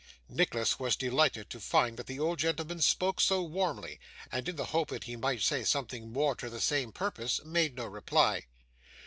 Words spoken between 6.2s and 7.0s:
to the same